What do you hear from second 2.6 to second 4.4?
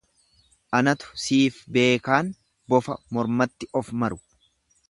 bofa mormatti of maru.